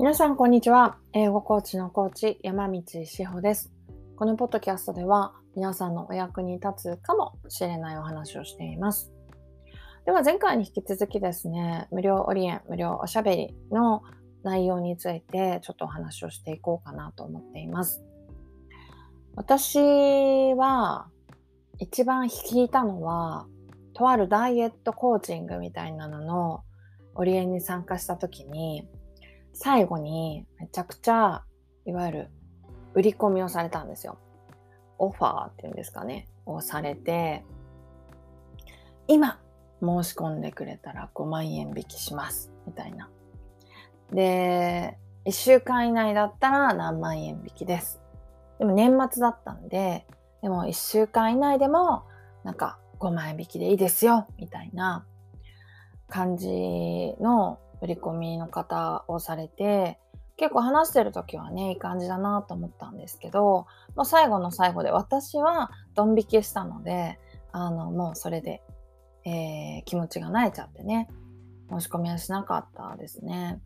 [0.00, 0.96] 皆さん、こんにちは。
[1.12, 3.70] 英語コーチのコーチ、山道志保です。
[4.16, 9.12] このポッドキャストでは、皆さんのお役に立つかもしれないお話をしています。
[10.06, 14.00] では、前回に引き続きですね、無料オリエン、無料おしゃべりの
[14.42, 18.02] 内容について、ちょっとお話をしていこうかなと思っています。
[19.36, 21.08] 私は、
[21.78, 23.46] 一番聞いたのは、
[23.92, 26.64] とあるダイエットコーチングみたいなのの
[27.16, 28.88] オリエンに参加した時に、
[29.52, 31.44] 最後にめちゃくちゃ、
[31.84, 32.30] いわゆる
[32.94, 34.18] 売り込みをされたんですよ。
[34.98, 37.44] オファーっていうんですかね、をされて、
[39.08, 39.40] 今
[39.80, 43.10] 申し込んでくれたら5万円引きします、みたいな。
[44.12, 48.00] で、1週間以内だったら何万円引きです。
[48.58, 50.06] でも年末だったんで、
[50.42, 52.04] でも1週間以内でも
[52.44, 55.06] なんか5万円引きでいいですよ、みたいな
[56.08, 59.98] 感じの売り込みの方をされて、
[60.36, 67.18] 結構話してる時はね、いい感じだなと思ったんですけど、もう最後の最後で私はドン引きしたので、
[67.52, 68.62] あの、もうそれで、
[69.24, 71.08] えー気持ちが慣れちゃってね、
[71.70, 73.60] 申し込みはしなかったですね。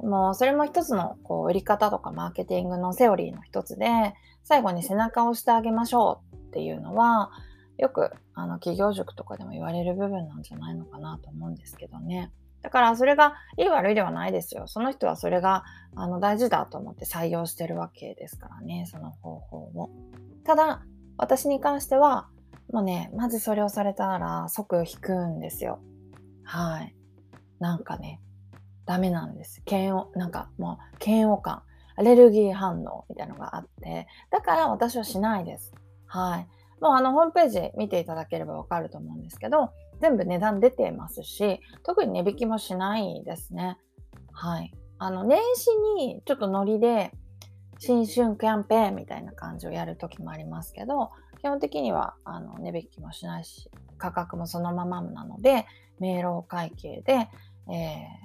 [0.00, 7.30] でもそれも一つのこう売り方とかマーケティングのセオリーの一つで、最後に背中を押してあげましょうっていうのは、
[7.78, 12.30] よくあの企業塾とかでも言われる部分なんじゃないのかなと思うんですけどね。
[12.64, 14.66] だからそれがいい悪いではないですよ。
[14.66, 19.90] その人はそれがあの大事だと思って採用してるわけですからね、その方法を。
[20.44, 20.82] ただ、
[21.18, 22.26] 私に関しては、
[22.72, 25.80] もうね、まずそれをされたら即引くんですよ。
[26.42, 26.96] はい。
[27.60, 28.22] なんかね、
[28.86, 29.62] ダメなんです。
[29.70, 31.64] 嫌悪、なんかもう嫌悪感、
[31.96, 35.74] アレルギー反応みたいなのがあって、だから私はしないです。
[36.06, 36.48] はい。
[36.80, 43.78] もうあのホームページ見ていただければわかると思うんですけど、全部値段出てますし、特に値引きもしないですね。
[44.32, 44.72] はい。
[44.98, 47.12] あの、年始にちょっとノリで、
[47.78, 51.10] 新春キャンペーンみたいな感じをやる時もありますけど、
[51.40, 55.66] 基本的にはあの値引きもしないし、価格もそのままなので、
[55.98, 57.28] 明朗会計で、
[57.72, 58.24] えー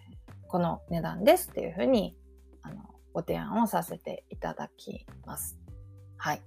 [0.50, 2.18] この値段ですっていうふうに
[2.64, 2.78] あの
[3.14, 5.58] ご提案をさせていただきます。
[6.18, 6.42] はい。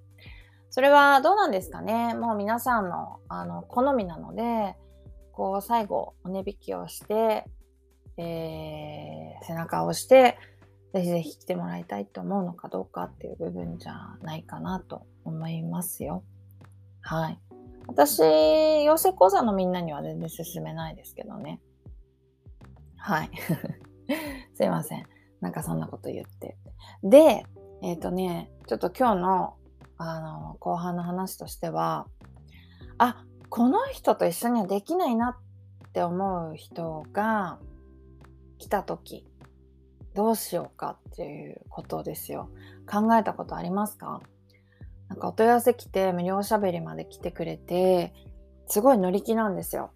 [0.71, 4.77] それはどうなんですかねもう皆さんのあの好みなので、
[5.33, 7.45] こう最後お値引きをして、
[8.17, 10.39] えー背中を押して、
[10.95, 16.23] ぜひぜひ来てもらいたいと思うのかどうかっていう部分じゃないかなと思いますよ。
[17.01, 17.39] はい。
[17.89, 18.21] 私、
[18.85, 21.61] 養成講座のみんなには全然勧めないですけどね。
[22.97, 23.31] はい。
[24.55, 25.05] すいません。
[25.41, 26.57] なんかそんなこと言って。
[27.03, 27.45] で、
[27.83, 29.57] えっ、とね、ちょっと今日の、
[29.97, 32.07] あの、後半の話としては、
[32.99, 33.25] あ、
[33.55, 35.37] この人と一緒にはできないな
[35.87, 37.59] って思う人が
[38.57, 39.27] 来た時、
[40.15, 42.49] どうしようかっていうことですよ。
[42.91, 44.23] 考えたことありますか？
[45.11, 48.15] なんかお問い合わせ来て無料おしゃべりまで来てくれて、
[48.69, 49.91] すごい乗り気なんですよ。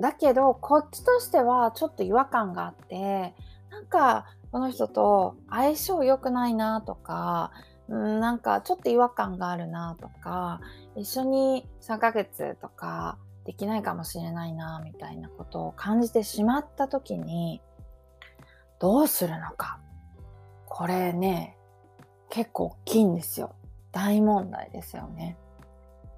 [0.00, 3.32] だけど、こっちとしてはちょっと違和感があって、
[3.70, 7.52] なんかこの人と相性良くないなとか、
[7.90, 10.60] うんなんかちょっと違和感があるなとか、
[10.96, 17.60] 一緒に3ヶ月とかできないかもしれないなみたいなことを感じてしまった時に、
[18.78, 19.80] どうするのか。
[20.66, 21.58] これね、
[22.30, 23.54] 結構大きいんですよ。
[23.90, 25.36] 大問題ですよね。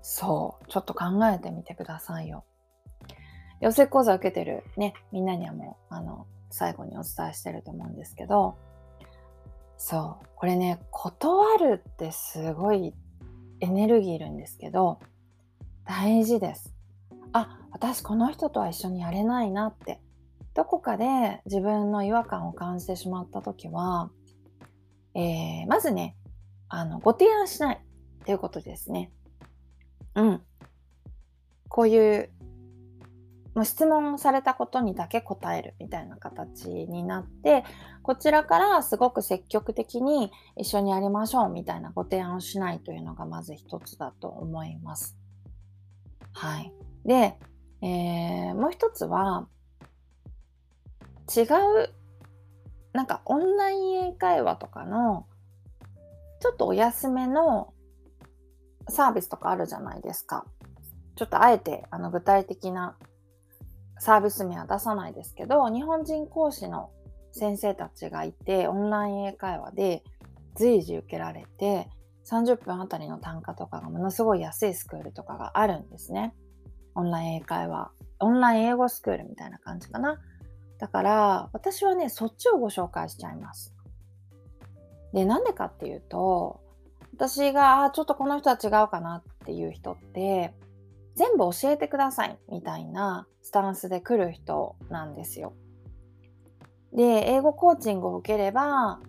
[0.02, 0.68] そう。
[0.68, 2.44] ちょっと考えてみてくださいよ。
[3.60, 8.58] 養成講座受けてるね、みんなにはもう、あの、最後にお伝えしてると思うんですけど、
[9.76, 10.26] そう。
[10.36, 12.94] これね、断るってすごい
[13.60, 15.00] エネルギーいるんですけど、
[15.84, 16.74] 大事です。
[17.32, 20.00] あ、私この人とは一緒にやれないなって。
[20.54, 24.10] どこかで自分の違和感を感じてしまった時は、
[25.14, 26.16] えーまずね、
[26.68, 29.10] あの、ご提案しないっていうことですね。
[30.14, 30.42] うん。
[31.68, 32.30] こういう、
[33.54, 37.64] もう質問されたことにだけ答えるみたいな形になって、
[38.02, 45.16] こちらからすごく積極的に一緒にやりましょうみたいなご提案をしないというのがまず一つだと思います。
[46.32, 46.72] はい。
[47.04, 47.38] で、
[47.82, 49.48] えーもう一つは、
[51.34, 51.46] 違う、
[52.92, 55.26] なんかオンライン英会話とかの、
[56.40, 57.72] ちょっとお安めの
[58.88, 60.44] サービスとかあるじゃないですか。
[61.16, 62.96] ちょっとあえてあの具体的な
[64.02, 66.90] サービス名は出さないですけど、日本人講師の
[67.30, 70.02] 先生たちがいて、オンライン英会話で
[70.56, 71.88] 随時受けられて、
[72.28, 76.34] 30分あたりの単価とかがものすごい安いスクールとかがあるんですね。
[76.94, 80.18] オンライン英会話、オンライン英語スクールみたいな感じかな。
[80.82, 83.72] だから私はねそっちをご紹介しちゃいます
[85.12, 86.60] でなんでかっていうと
[87.14, 90.52] 私があちょっとこの人は違うかなっていう人って
[91.14, 95.54] 全部教えてくださいみたいなスタンスで来る人なんですよ。
[96.92, 99.00] で英語コーチングを受ければ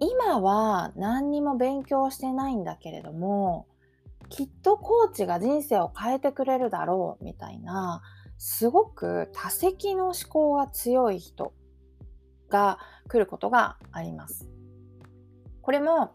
[0.00, 3.66] 今は何にも勉強してないんだけれども
[4.28, 8.02] きっとコーチが人生を変えてくれるだろうみたいな
[8.38, 11.54] すごく多責の思考が強い人
[12.50, 12.78] が
[13.08, 14.48] 来ることがあります。
[15.62, 16.12] これも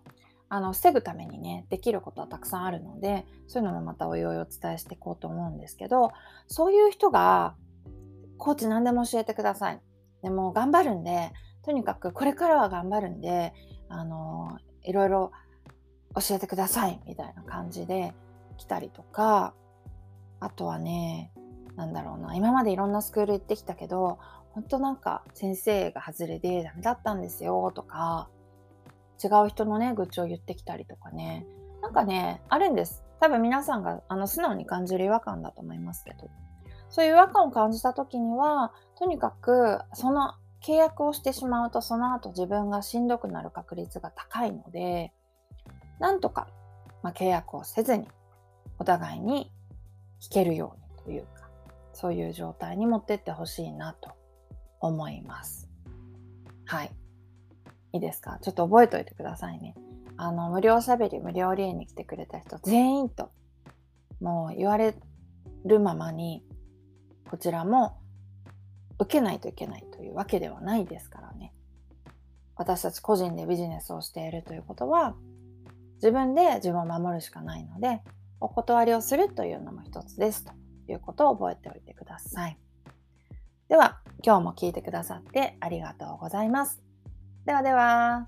[0.49, 6.11] あの防ぐためにねできることはたくさんあるのでそういうのもまたおいおいお伝えしていこうと思うんですけど
[6.47, 7.55] そういう人が
[8.37, 9.81] コーチ何でも教えてください。
[10.21, 11.31] でも頑張るんで
[11.63, 13.53] とにかくこれからは頑張るんで
[13.89, 15.31] あのいろいろ
[16.15, 18.13] 教えてくださいみたいな感じで
[18.57, 19.53] 来たりとか
[20.39, 21.31] あとはね
[21.75, 24.17] なんだろうな今までいろんなスクール行ってきたけど
[24.51, 28.29] 本当なんか先生が外れでダメだったんですよとか
[29.23, 31.45] 違う人のね、愚痴を言ってきたりとかね。
[31.81, 33.03] なんかね、あるんです。
[33.19, 36.29] 多分皆さんがあの素直に感じる違和感だと思いますけど。
[36.89, 45.13] そういう違和感を感じた時には、とにかくその契約をしてしまうとその後自分がしんどくなる確率が高いので、
[45.99, 46.47] なんとか、
[47.03, 48.07] まあ、契約をせずに
[48.79, 49.51] お互いに
[50.21, 51.49] 弾けるようにというか、
[51.93, 54.11] そういう状態に持ってってほしいなと
[54.79, 55.69] 思います。
[56.65, 56.91] はい。
[57.93, 58.39] いいですか？
[58.41, 59.75] ちょっと覚えておいてくださいね。
[60.17, 63.31] あの、無料しゃべり、無料リエに来てくれた人全員と、
[64.19, 64.95] もう言われ
[65.65, 66.43] るままに、
[67.29, 67.97] こちらも
[68.99, 71.53] 受けないといけないというわけではないですからね。
[72.55, 75.15] 私たち個人でビジネスをしているということは、
[75.95, 78.01] 自分で自分を守るしかないので、
[78.39, 80.51] お断りをするというのも一つですと
[80.87, 82.57] いうことを覚えておいてください。
[83.67, 86.86] では、今日も聞いてくださってありがとうございます。
[87.47, 88.27] ではでは。